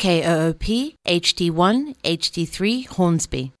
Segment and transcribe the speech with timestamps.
[0.00, 3.52] KOOP HD1 HD3 Hornsby.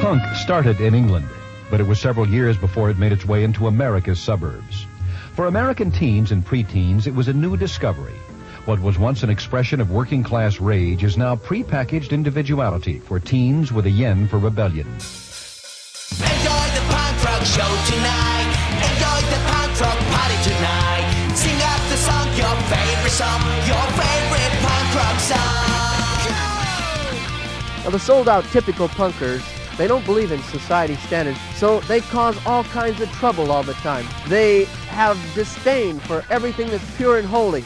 [0.00, 1.28] Punk started in England,
[1.70, 4.86] but it was several years before it made its way into America's suburbs.
[5.34, 8.16] For American teens and preteens, it was a new discovery.
[8.64, 13.72] What was once an expression of working class rage is now prepackaged individuality for teens
[13.72, 14.86] with a yen for rebellion.
[14.86, 18.35] Enjoy the punk rock show tonight.
[23.16, 25.38] Song, your favorite punk rock song.
[27.82, 29.42] Now, the sold out typical punkers,
[29.78, 33.72] they don't believe in society standards, so they cause all kinds of trouble all the
[33.74, 34.06] time.
[34.28, 37.64] They have disdain for everything that's pure and holy.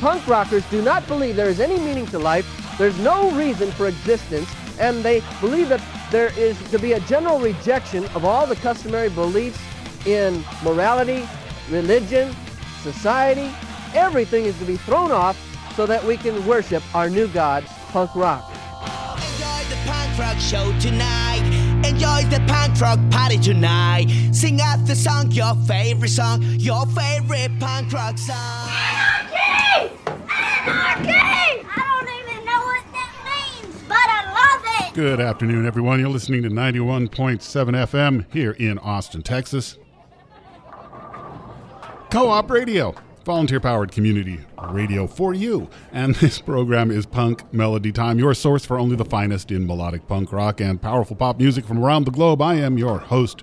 [0.00, 2.44] Punk rockers do not believe there is any meaning to life,
[2.76, 7.38] there's no reason for existence, and they believe that there is to be a general
[7.38, 9.60] rejection of all the customary beliefs
[10.06, 11.28] in morality,
[11.70, 12.34] religion,
[12.82, 13.48] society.
[13.94, 15.36] Everything is to be thrown off
[15.76, 18.50] so that we can worship our new god, punk rock.
[19.16, 21.42] Enjoy the punk rock show tonight.
[21.86, 24.06] Enjoy the punk rock party tonight.
[24.32, 28.68] Sing out the song, your favorite song, your favorite punk rock song.
[28.68, 29.92] Anarchy!
[30.06, 31.66] Anarchy!
[31.68, 34.94] I don't even know what that means, but I love it!
[34.94, 36.00] Good afternoon, everyone.
[36.00, 39.78] You're listening to 91.7 FM here in Austin, Texas.
[42.10, 42.94] Co op radio,
[43.26, 44.38] volunteer powered community
[44.70, 45.68] radio for you.
[45.90, 50.06] And this program is Punk Melody Time, your source for only the finest in melodic
[50.06, 52.40] punk rock and powerful pop music from around the globe.
[52.40, 53.42] I am your host,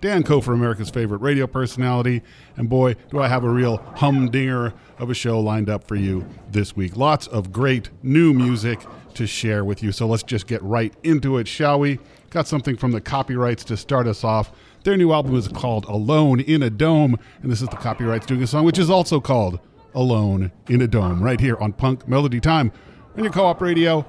[0.00, 2.22] Dan Kofer, America's favorite radio personality.
[2.56, 6.26] And boy, do I have a real humdinger of a show lined up for you
[6.50, 6.96] this week.
[6.96, 8.80] Lots of great new music
[9.14, 9.92] to share with you.
[9.92, 11.98] So let's just get right into it, shall we?
[12.30, 14.50] Got something from the copyrights to start us off.
[14.82, 18.42] Their new album is called Alone in a Dome, and this is the copyrights doing
[18.42, 19.60] a song which is also called
[19.94, 22.72] Alone in a Dome, right here on Punk Melody Time
[23.16, 24.06] on your co op radio.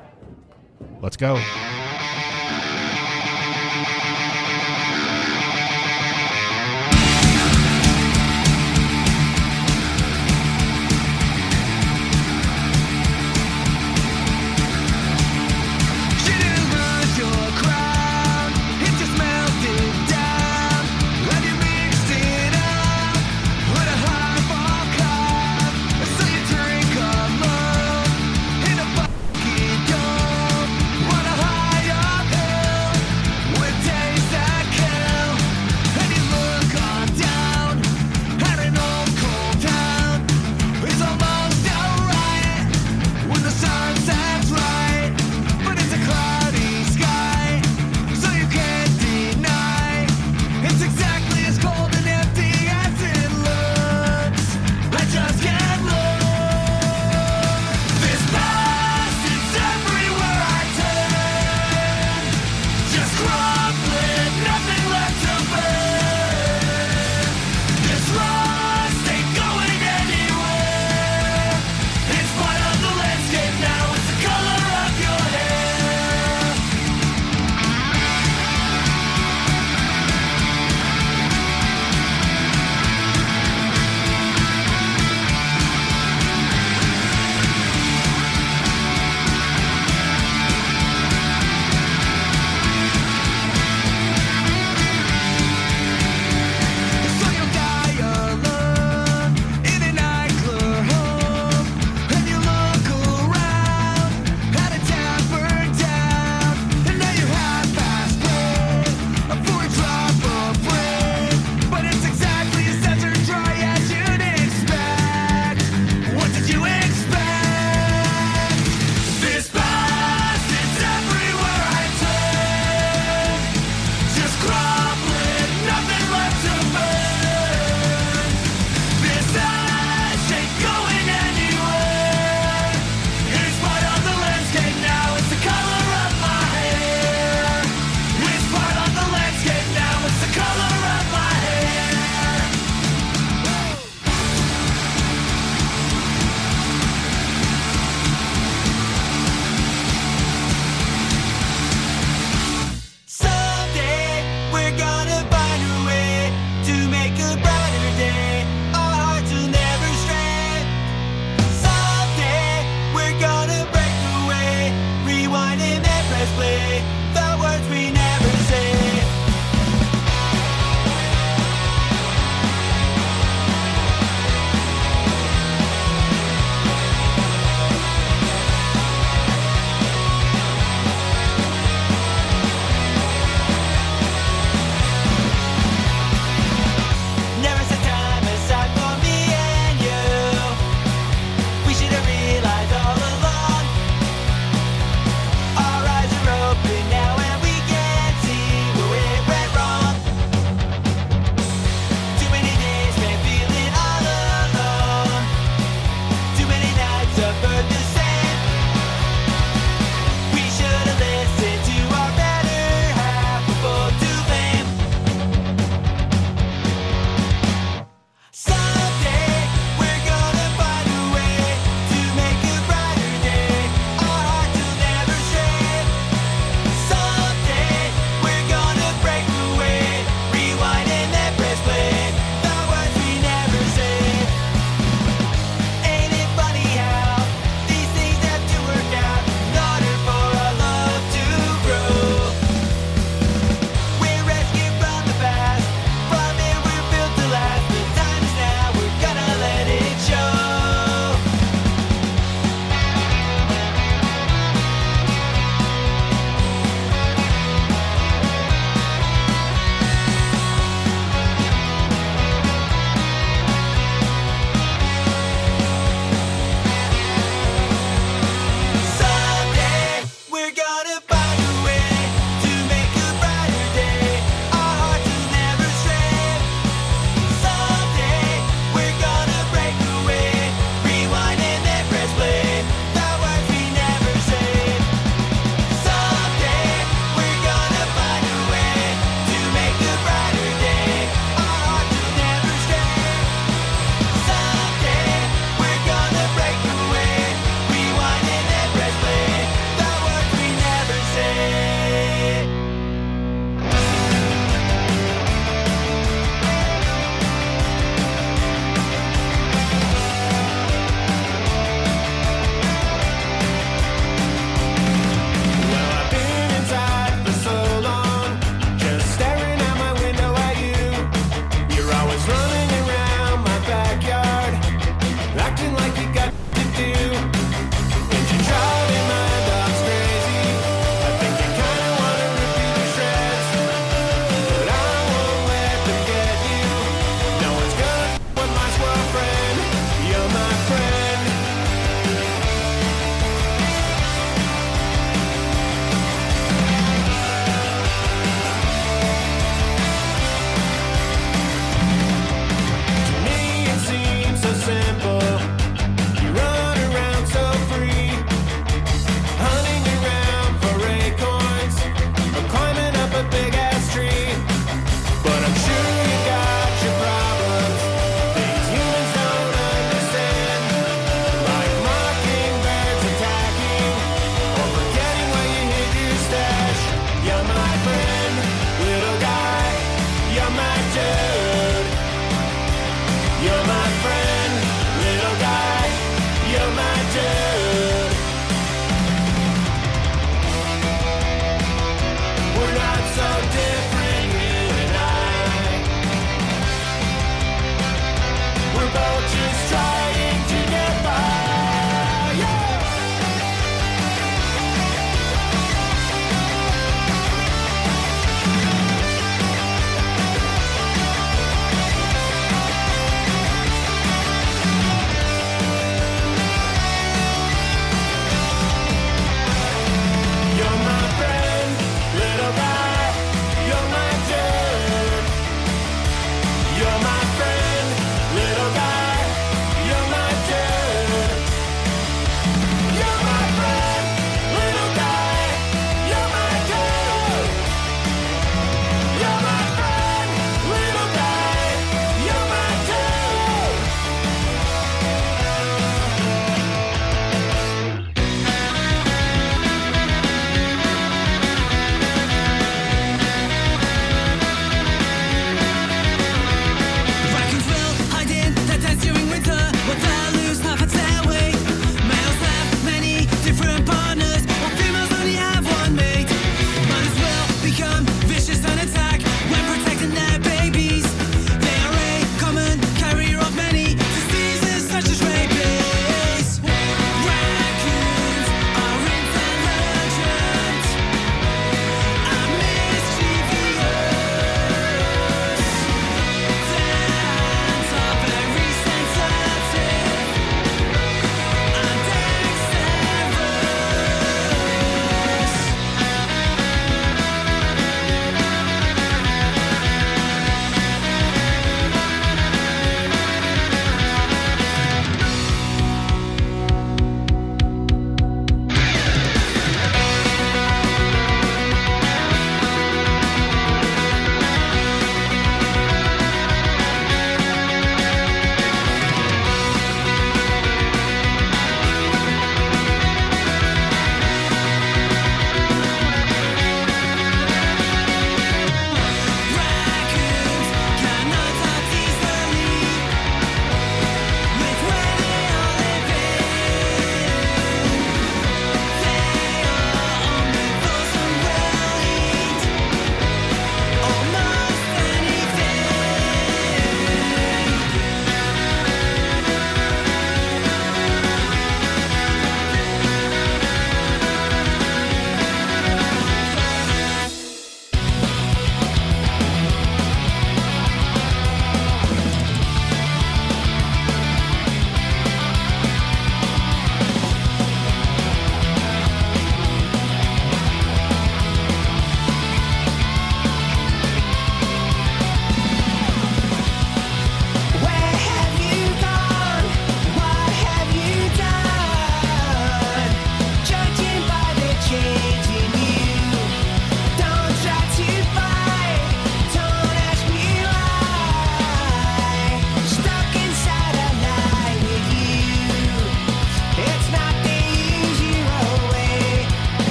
[1.02, 1.42] Let's go.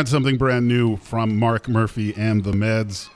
[0.00, 3.10] That's something brand new from Mark Murphy and the Meds.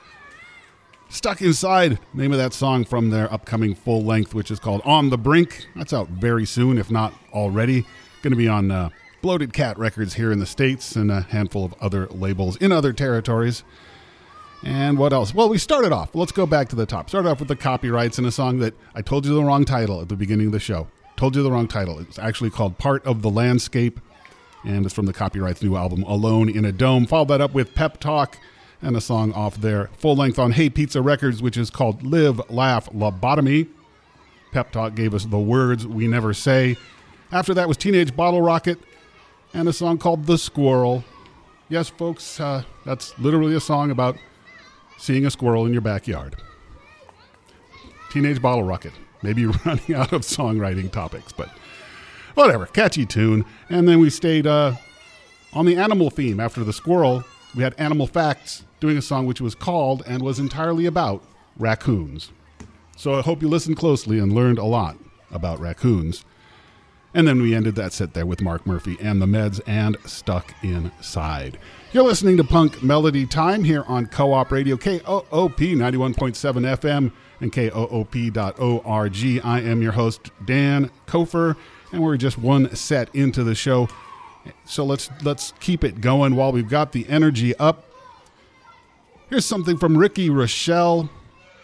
[1.09, 5.09] Stuck Inside, name of that song from their upcoming full length, which is called On
[5.09, 5.65] the Brink.
[5.75, 7.87] That's out very soon, if not already.
[8.21, 8.89] Going to be on uh,
[9.23, 12.93] Bloated Cat Records here in the States and a handful of other labels in other
[12.93, 13.63] territories.
[14.61, 15.33] And what else?
[15.33, 16.13] Well, we started off.
[16.13, 17.09] Let's go back to the top.
[17.09, 20.01] Started off with the copyrights in a song that I told you the wrong title
[20.01, 20.87] at the beginning of the show.
[21.17, 21.97] Told you the wrong title.
[21.97, 23.99] It's actually called Part of the Landscape,
[24.65, 27.05] and it's from the copyrights new album Alone in a Dome.
[27.05, 28.37] Followed that up with Pep Talk
[28.81, 32.41] and a song off their full length on Hey Pizza Records, which is called Live,
[32.49, 33.67] Laugh, Lobotomy.
[34.51, 36.77] Pep Talk gave us the words we never say.
[37.31, 38.79] After that was Teenage Bottle Rocket
[39.53, 41.03] and a song called The Squirrel.
[41.69, 44.17] Yes, folks, uh, that's literally a song about
[44.97, 46.35] seeing a squirrel in your backyard.
[48.11, 48.93] Teenage Bottle Rocket.
[49.21, 51.49] Maybe running out of songwriting topics, but
[52.35, 52.67] whatever.
[52.67, 53.45] Catchy tune.
[53.69, 54.75] And then we stayed uh,
[55.53, 56.39] on the animal theme.
[56.39, 57.23] After the squirrel,
[57.55, 61.23] we had Animal Facts doing a song which was called and was entirely about
[61.57, 62.31] raccoons.
[62.97, 64.97] So I hope you listened closely and learned a lot
[65.31, 66.23] about raccoons.
[67.13, 70.53] And then we ended that set there with Mark Murphy and the Meds and Stuck
[70.61, 71.57] Inside.
[71.93, 77.53] You're listening to Punk Melody Time here on Co op Radio, KOOP 91.7 FM and
[77.53, 79.45] KOOP.org.
[79.45, 81.55] I am your host, Dan Kofer,
[81.95, 83.87] and we're just one set into the show.
[84.65, 87.85] So let's let's keep it going while we've got the energy up.
[89.29, 91.09] Here's something from Ricky Rochelle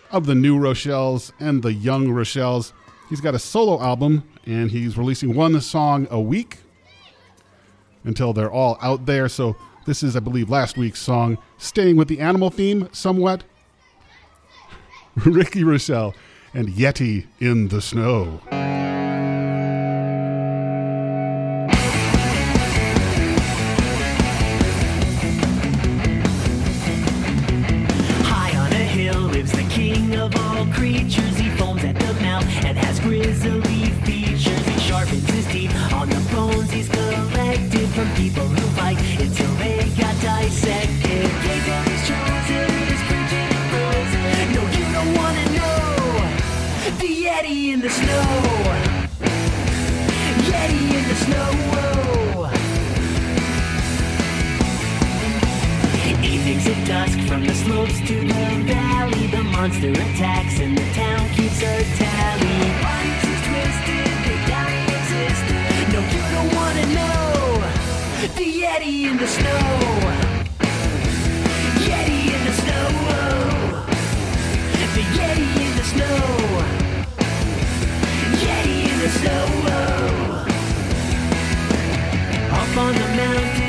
[0.10, 2.74] of the New Rochelles and the Young Rochelles.
[3.10, 6.58] He's got a solo album and he's releasing one song a week
[8.04, 9.30] until they're all out there.
[9.30, 13.44] So this is, I believe, last week's song, staying with the animal theme somewhat.
[15.16, 16.16] Ricky Rochelle
[16.54, 18.81] and Yeti in the Snow.
[47.42, 48.24] Yeti in the snow.
[50.50, 51.52] Yeti in the snow.
[56.64, 61.60] At dusk from the slopes to the valley The monster attacks and the town keeps
[61.62, 62.60] a tally
[63.48, 64.08] twisted,
[65.92, 67.64] No, you don't wanna know
[68.36, 70.31] The Yeti in the snow
[82.72, 83.61] Up on the mountain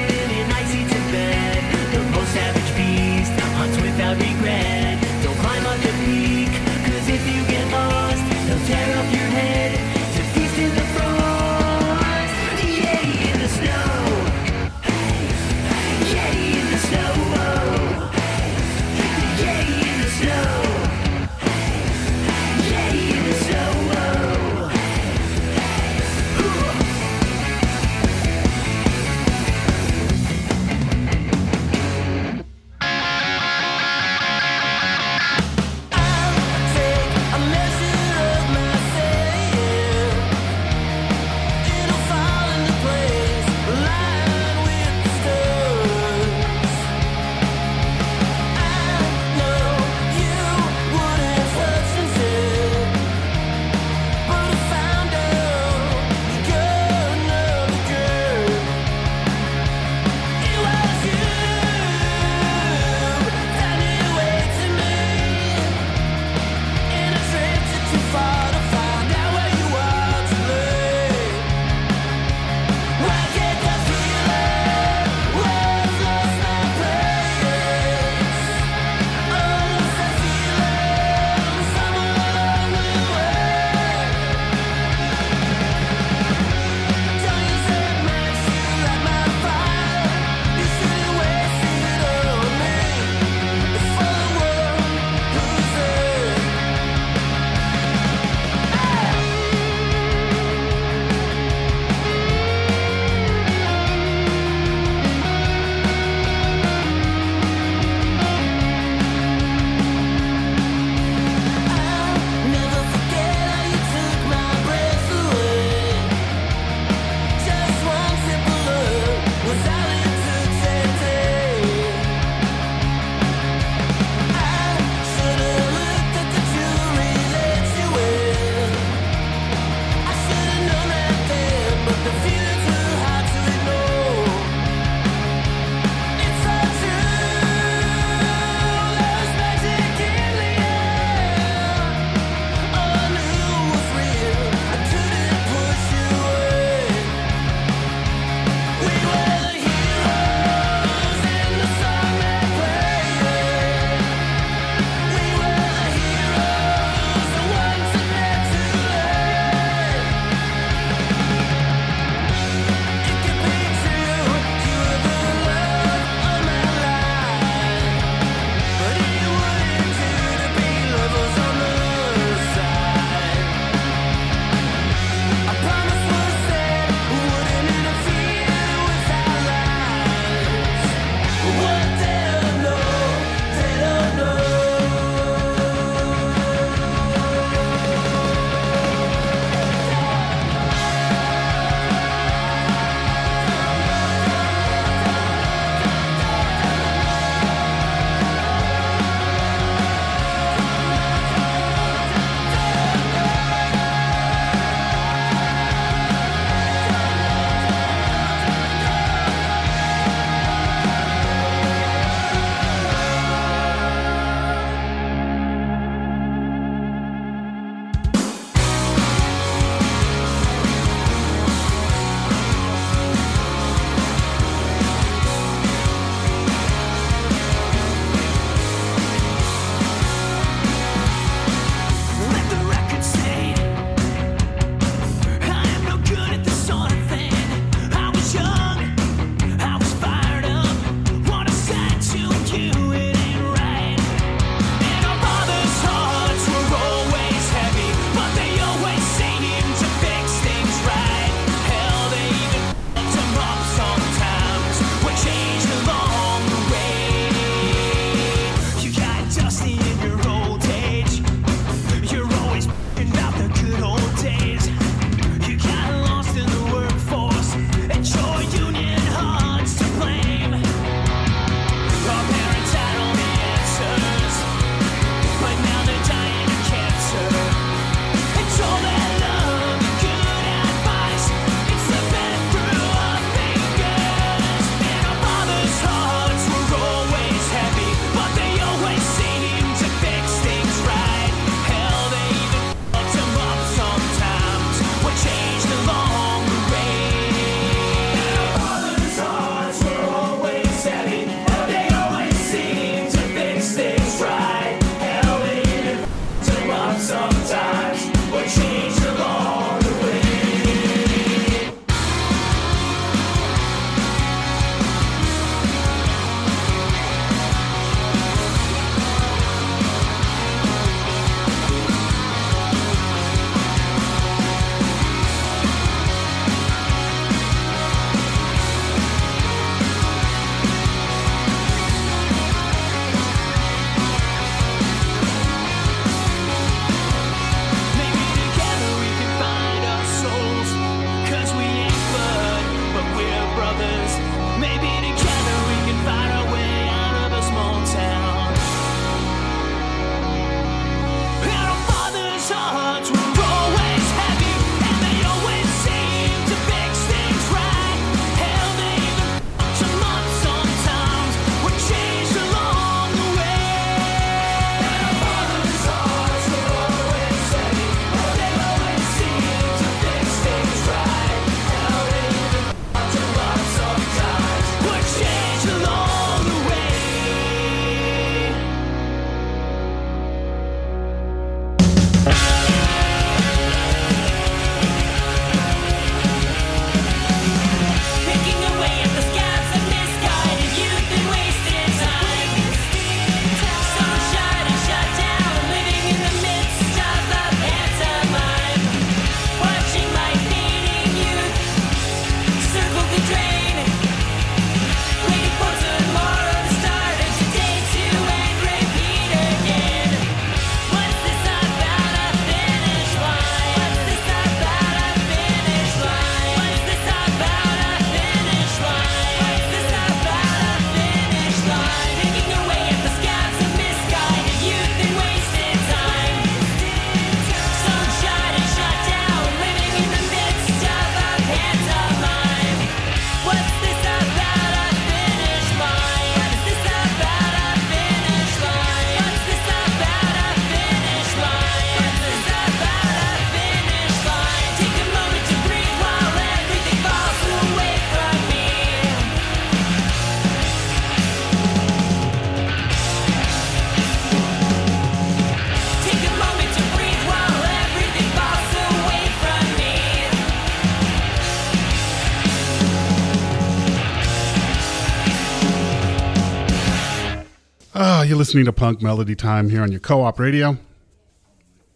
[468.52, 470.76] listening to Punk Melody Time here on your co op radio.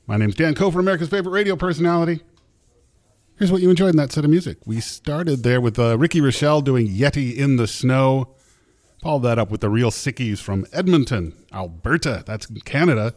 [0.06, 2.22] My name's Dan Cofer, America's favorite radio personality.
[3.38, 4.56] Here's what you enjoyed in that set of music.
[4.64, 8.34] We started there with uh, Ricky Rochelle doing Yeti in the Snow.
[9.02, 12.24] Followed that up with the Real Sickies from Edmonton, Alberta.
[12.26, 13.14] That's Canada.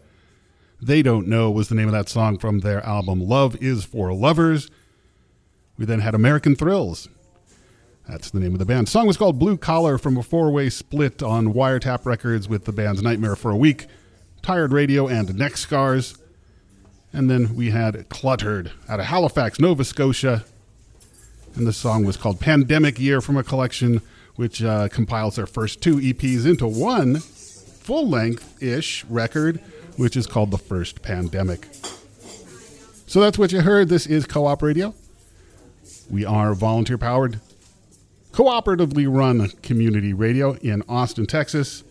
[0.81, 4.11] They Don't Know was the name of that song from their album Love is for
[4.13, 4.69] Lovers.
[5.77, 7.07] We then had American Thrills.
[8.09, 8.87] That's the name of the band.
[8.87, 12.65] The song was called Blue Collar from a four way split on Wiretap Records with
[12.65, 13.85] the bands Nightmare for a Week,
[14.41, 16.17] Tired Radio, and Neck Scars.
[17.13, 20.43] And then we had Cluttered out of Halifax, Nova Scotia.
[21.55, 24.01] And the song was called Pandemic Year from a collection
[24.35, 29.59] which uh, compiles their first two EPs into one full length ish record,
[29.97, 31.67] which is called The First Pandemic.
[33.05, 33.89] So that's what you heard.
[33.89, 34.95] This is Co op Radio.
[36.09, 37.39] We are volunteer powered,
[38.39, 41.83] cooperatively run community radio in Austin, Texas.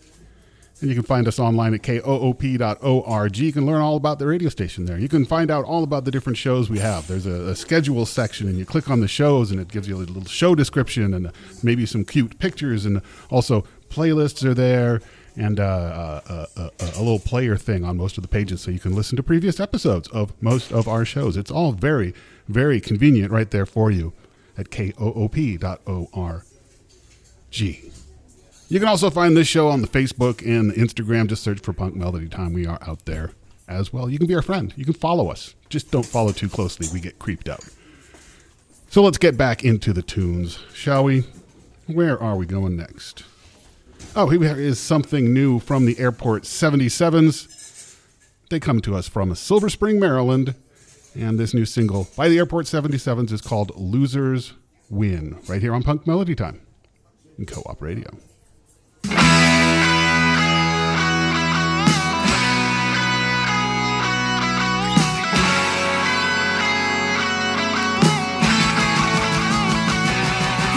[0.81, 3.37] And you can find us online at koop.org.
[3.37, 4.97] You can learn all about the radio station there.
[4.97, 7.07] You can find out all about the different shows we have.
[7.07, 9.97] There's a, a schedule section, and you click on the shows, and it gives you
[9.97, 11.31] a little show description and
[11.61, 12.83] maybe some cute pictures.
[12.83, 15.01] And also, playlists are there,
[15.35, 18.79] and uh, uh, uh, a little player thing on most of the pages so you
[18.79, 21.37] can listen to previous episodes of most of our shows.
[21.37, 22.15] It's all very,
[22.47, 24.13] very convenient right there for you
[24.59, 26.43] at koop.org.
[27.51, 31.27] You can also find this show on the Facebook and the Instagram.
[31.27, 32.53] Just search for Punk Melody Time.
[32.53, 33.31] We are out there
[33.67, 34.09] as well.
[34.09, 34.73] You can be our friend.
[34.75, 35.55] You can follow us.
[35.69, 36.87] Just don't follow too closely.
[36.93, 37.63] We get creeped out.
[38.89, 41.23] So let's get back into the tunes, shall we?
[41.87, 43.23] Where are we going next?
[44.15, 47.95] Oh, here is something new from the Airport 77s.
[48.49, 50.55] They come to us from Silver Spring, Maryland.
[51.15, 54.53] And this new single by the Airport 77s is called Losers
[54.89, 56.61] Win, right here on Punk Melody Time
[57.37, 58.09] in Co op Radio.
[59.03, 59.09] He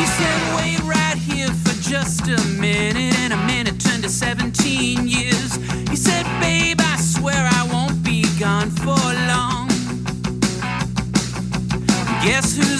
[0.06, 5.56] said, wait right here for just a minute, and a minute turned to 17 years.
[5.88, 6.81] He said, babe,
[12.24, 12.71] Guess who's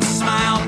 [0.00, 0.61] smile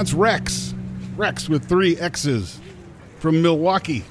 [0.00, 0.72] that's Rex.
[1.14, 2.58] Rex with three X's
[3.18, 4.02] from Milwaukee.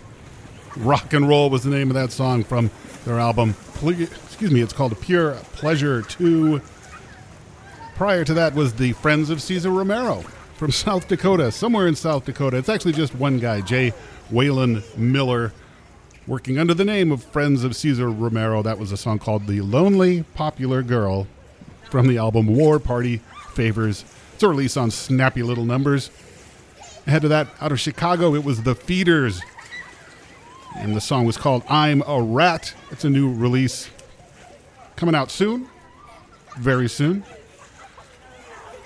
[0.78, 2.70] Rock and Roll was the name of that song from
[3.06, 3.56] their album.
[3.82, 6.62] Excuse me, it's called Pure Pleasure 2.
[7.96, 10.22] Prior to that was the Friends of Cesar Romero
[10.58, 12.58] from South Dakota, somewhere in South Dakota.
[12.58, 13.92] It's actually just one guy, Jay
[14.32, 15.54] Waylon Miller,
[16.28, 18.62] working under the name of Friends of Cesar Romero.
[18.62, 21.26] That was a song called The Lonely Popular Girl
[21.90, 23.22] from the album War Party
[23.56, 24.06] Favors.
[24.42, 26.12] A release on Snappy Little Numbers.
[27.06, 29.42] Ahead of that, out of Chicago, it was The Feeders.
[30.78, 32.74] And the song was called I'm a Rat.
[32.90, 33.90] It's a new release
[34.96, 35.68] coming out soon,
[36.58, 37.26] very soon.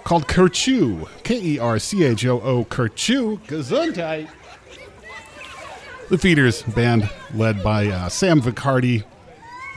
[0.04, 1.08] Called Kerchoo.
[1.24, 3.38] K E R C H O O, Kerchoo.
[3.42, 4.30] Gesundheit.
[6.10, 9.04] The Feeders, band led by uh, Sam Vicardi,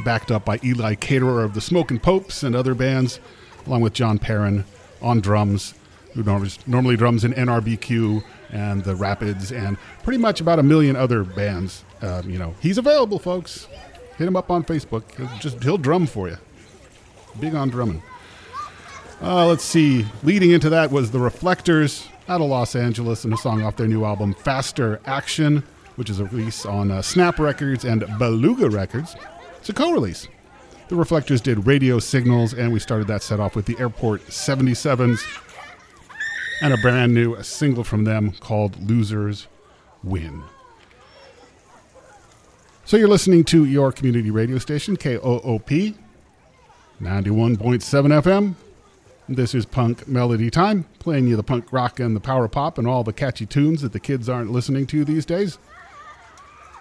[0.07, 3.21] backed up by Eli Caterer of the Smoking Popes and other bands,
[3.67, 4.65] along with John Perrin
[5.03, 5.75] on drums,
[6.15, 11.25] who normally, drums in NRBQ and the Rapids, and pretty much about a million other
[11.25, 11.85] bands.
[12.01, 13.69] Uh, you know, he's available, folks.
[14.17, 15.15] Hit him up on Facebook.
[15.17, 16.39] He'll just he'll drum for you.
[17.39, 18.03] Big on drumming.
[19.21, 20.07] Uh, let's see.
[20.23, 23.89] Leading into that was the Reflectors out of Los Angeles and a song off their
[23.89, 25.63] new album, Faster Action,
[25.97, 29.17] which is a release on uh, Snap Records and Beluga Records.
[29.59, 30.29] It's a co release.
[30.89, 35.21] The Reflectors did Radio Signals, and we started that set off with the Airport 77s
[36.63, 39.49] and a brand new single from them called Losers
[40.05, 40.45] Win.
[42.85, 45.97] So you're listening to your community radio station, KOOP,
[47.03, 48.55] 91.7 FM.
[49.29, 52.87] This is Punk Melody Time, playing you the punk rock and the power pop and
[52.87, 55.59] all the catchy tunes that the kids aren't listening to these days.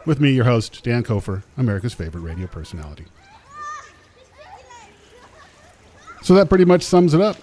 [0.05, 3.05] With me, your host, Dan Kofer, America's favorite radio personality.
[6.25, 7.37] So that pretty much sums it up.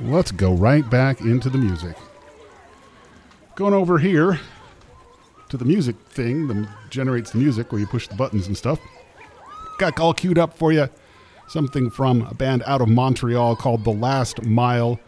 [0.00, 1.96] Let's go right back into the music.
[3.54, 4.40] Going over here
[5.48, 8.80] to the music thing that generates the music where you push the buttons and stuff.
[9.78, 10.88] Got all queued up for you
[11.46, 14.98] something from a band out of Montreal called The Last Mile.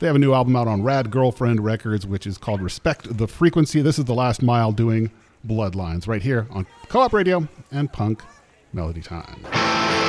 [0.00, 3.26] They have a new album out on Rad Girlfriend Records, which is called Respect the
[3.26, 3.80] Frequency.
[3.80, 5.10] This is The Last Mile doing
[5.46, 8.22] Bloodlines right here on Co op Radio and Punk
[8.74, 9.99] Melody Time.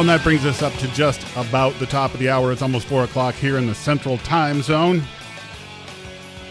[0.00, 2.52] Oh, and that brings us up to just about the top of the hour.
[2.52, 5.02] It's almost 4 o'clock here in the Central Time Zone.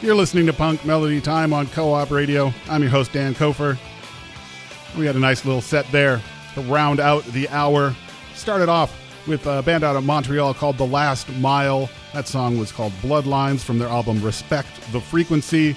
[0.02, 2.54] You're listening to Punk Melody Time on Co op Radio.
[2.70, 3.76] I'm your host, Dan Kofer.
[4.96, 6.22] We had a nice little set there
[6.54, 7.96] to round out the hour.
[8.36, 8.96] Started off
[9.28, 11.90] with a band out of Montreal called The Last Mile.
[12.14, 15.76] That song was called Bloodlines from their album Respect the Frequency.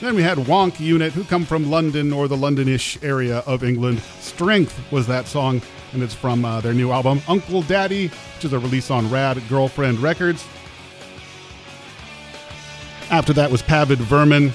[0.00, 4.00] Then we had Wonk Unit, who come from London or the Londonish area of England.
[4.20, 5.60] Strength was that song,
[5.92, 9.40] and it's from uh, their new album Uncle Daddy, which is a release on Rad
[9.48, 10.46] Girlfriend Records.
[13.10, 14.52] After that was Pavid Vermin,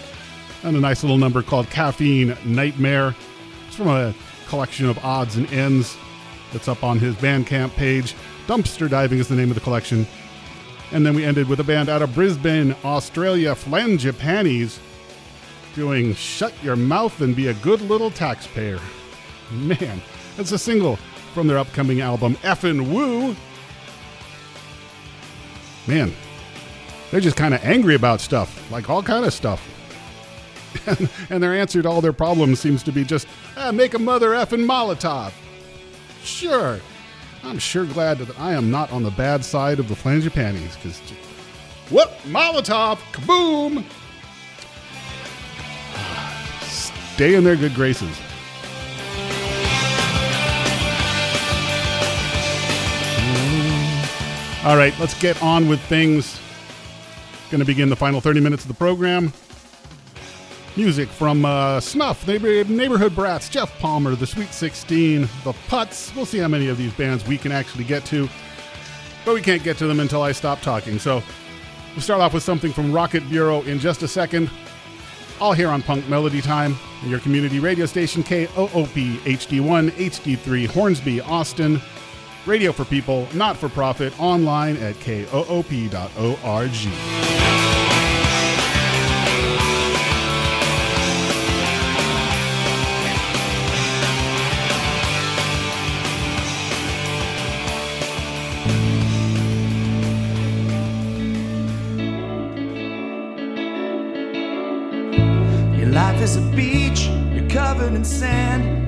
[0.63, 3.15] and a nice little number called Caffeine Nightmare.
[3.67, 4.13] It's from a
[4.47, 5.95] collection of odds and ends
[6.51, 8.15] that's up on his Bandcamp page.
[8.47, 10.07] Dumpster Diving is the name of the collection.
[10.91, 14.79] And then we ended with a band out of Brisbane, Australia, Flangipanis,
[15.75, 18.79] doing Shut Your Mouth and Be a Good Little Taxpayer.
[19.51, 20.01] Man,
[20.38, 20.97] that's a single
[21.34, 23.36] from their upcoming album, Effin' Woo.
[25.88, 26.13] Man,
[27.11, 29.65] they're just kind of angry about stuff, like all kind of stuff.
[31.30, 34.32] and their answer to all their problems seems to be just ah, make a mother
[34.32, 35.32] effing Molotov.
[36.23, 36.80] Sure,
[37.43, 40.99] I'm sure glad that I am not on the bad side of the Flangipanis, because
[41.89, 43.84] whoop, Molotov, kaboom!
[47.15, 48.19] Stay in their good graces.
[54.68, 56.41] All right, let's get on with things.
[57.49, 59.32] Going to begin the final 30 minutes of the program.
[60.76, 66.13] Music from uh, Snuff, Neighborhood Brats, Jeff Palmer, The Sweet 16, The Putts.
[66.13, 68.28] We'll see how many of these bands we can actually get to,
[69.24, 70.99] but we can't get to them until I stop talking.
[70.99, 71.24] So
[71.93, 74.49] we'll start off with something from Rocket Bureau in just a second.
[75.39, 81.82] All here on Punk Melody Time, your community radio station KOOP HD1 HD3 Hornsby, Austin.
[82.47, 85.67] Radio for people, not for profit, online at koop.org.
[105.77, 108.86] Your life is a beach, you're covered in sand.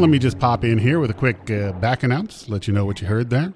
[0.00, 2.86] Let me just pop in here with a quick uh, back announce, let you know
[2.86, 3.52] what you heard there.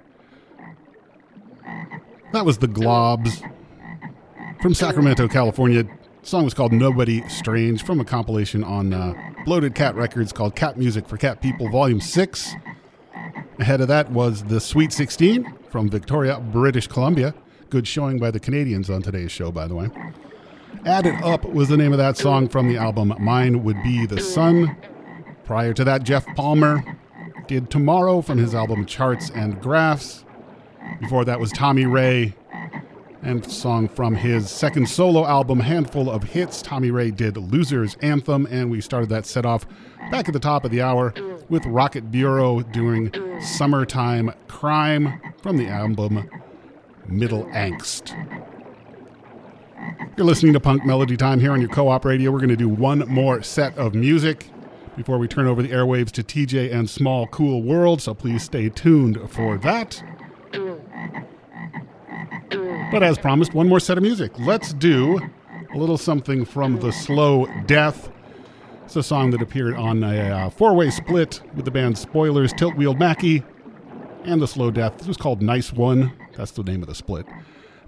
[2.32, 3.42] That was the Globs
[4.60, 5.84] from Sacramento, California.
[5.84, 5.90] The
[6.22, 9.14] song was called Nobody Strange from a compilation on uh,
[9.46, 12.54] Bloated Cat Records called Cat Music for Cat People, Volume 6.
[13.58, 17.34] Ahead of that was the Sweet 16 from Victoria, British Columbia.
[17.70, 19.88] Good showing by the Canadians on today's show, by the way.
[20.84, 24.20] Added Up was the name of that song from the album Mine Would Be the
[24.20, 24.76] Sun.
[25.44, 26.96] Prior to that, Jeff Palmer
[27.46, 30.24] did Tomorrow from his album Charts and Graphs.
[31.00, 32.34] Before that was Tommy Ray
[33.22, 36.62] and song from his second solo album, Handful of Hits.
[36.62, 39.66] Tommy Ray did Loser's Anthem, and we started that set off
[40.10, 41.12] back at the top of the hour
[41.50, 46.28] with Rocket Bureau doing Summertime Crime from the album
[47.06, 48.14] Middle Angst.
[50.16, 52.30] You're listening to Punk Melody Time here on your co op radio.
[52.30, 54.48] We're going to do one more set of music
[54.96, 58.68] before we turn over the airwaves to TJ and Small Cool World, so please stay
[58.68, 60.02] tuned for that.
[62.90, 64.32] But as promised, one more set of music.
[64.38, 65.18] Let's do
[65.74, 68.10] a little something from The Slow Death.
[68.84, 72.52] It's a song that appeared on a uh, four way split with the band Spoilers,
[72.52, 73.42] Tilt Wheeled Mackie,
[74.24, 74.98] and The Slow Death.
[74.98, 76.12] This was called Nice One.
[76.36, 77.26] That's the name of the split.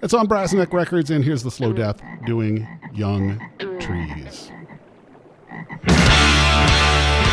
[0.03, 3.41] It's on Brass Neck Records, and here's The Slow Death doing Young
[3.79, 4.51] Trees.
[5.69, 7.26] Música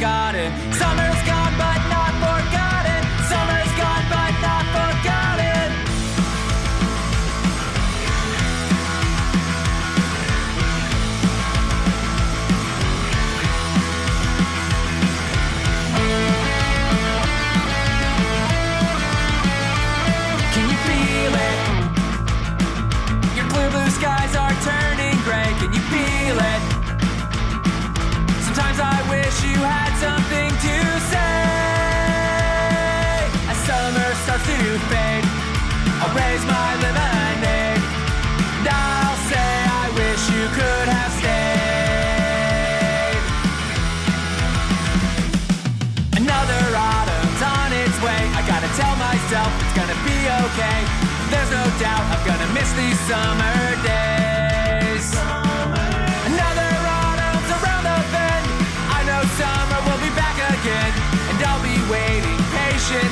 [0.00, 0.49] not forgotten.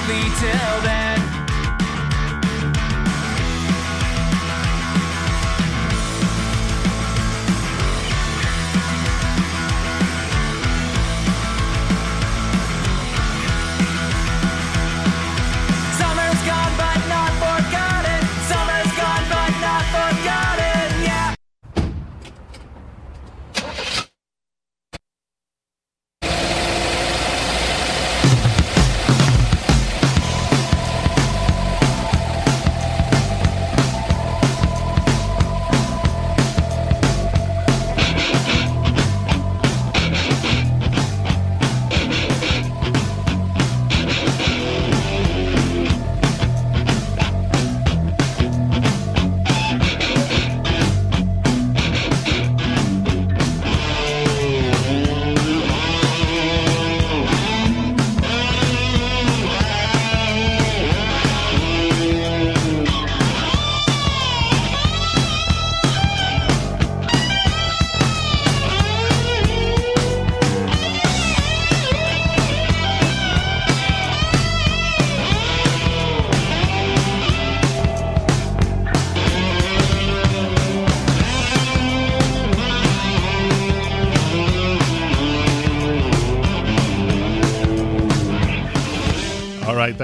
[0.09, 1.18] Patiently till then.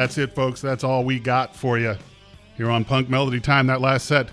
[0.04, 0.60] That's it, folks.
[0.60, 1.96] That's all we got for you
[2.58, 3.68] here on Punk Melody Time.
[3.68, 4.28] That last set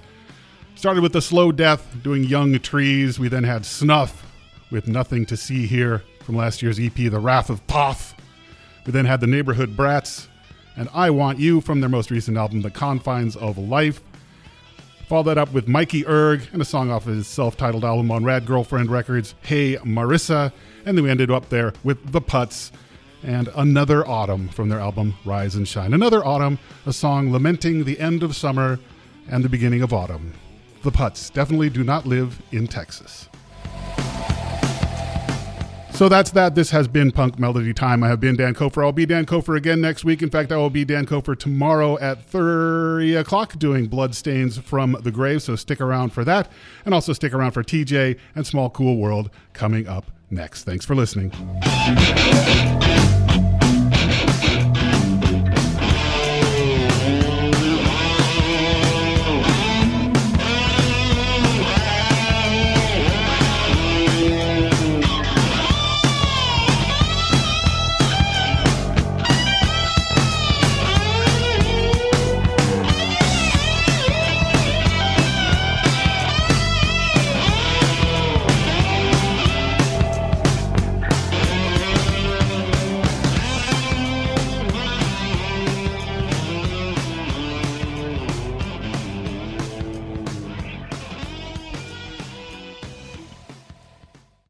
[0.76, 3.18] started with the slow death doing Young Trees.
[3.18, 4.30] We then had Snuff
[4.70, 8.16] with Nothing to See Here from last year's EP, The Wrath of Poth.
[8.86, 10.28] We then had the Neighborhood Brats
[10.76, 14.02] and I Want You from their most recent album, The Confines of Life.
[15.08, 18.26] Follow that up with Mikey Erg and a song off his self titled album on
[18.26, 20.52] Rad Girlfriend Records, Hey Marissa.
[20.86, 22.72] And then we ended up there with The Putz
[23.24, 25.94] and Another Autumn from their album Rise and Shine.
[25.94, 28.80] Another Autumn, a song lamenting the end of summer
[29.30, 30.34] and the beginning of autumn.
[30.84, 33.30] The Putz definitely do not live in Texas.
[36.02, 36.56] So that's that.
[36.56, 38.04] This has been Punk Melody Time.
[38.04, 38.84] I have been Dan Kofer.
[38.84, 40.24] I'll be Dan Kofer again next week.
[40.24, 45.12] In fact, I will be Dan Kofer tomorrow at 3 o'clock doing Bloodstains from the
[45.12, 45.44] Grave.
[45.44, 46.52] So stick around for that.
[46.86, 50.64] And also stick around for TJ and Small Cool World coming up next.
[50.64, 51.32] Thanks for listening.